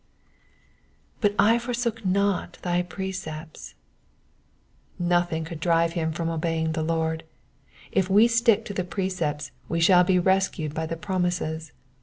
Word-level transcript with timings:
^'•But 1.21 1.35
I 1.37 1.59
forsook 1.59 2.03
not 2.03 2.57
thy 2.63 2.81
precepts,'*'* 2.81 3.75
Nothing 4.97 5.45
could 5.45 5.59
drive 5.59 5.93
him 5.93 6.11
from 6.11 6.27
obeying 6.27 6.71
the 6.71 6.81
Lord. 6.81 7.23
If 7.91 8.09
we 8.09 8.27
stick 8.27 8.65
to 8.65 8.73
the 8.73 8.83
precepts 8.83 9.51
we 9.69 9.79
shall 9.79 10.03
be 10.03 10.17
rescued 10.17 10.73
by 10.73 10.87
the 10.87 10.97
promises. 10.97 11.71